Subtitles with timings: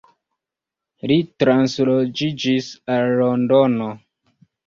[1.11, 3.79] Li transloĝiĝis al London.